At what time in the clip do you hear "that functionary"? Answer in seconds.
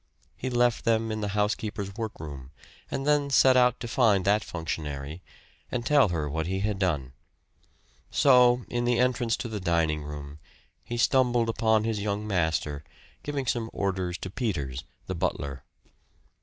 4.25-5.21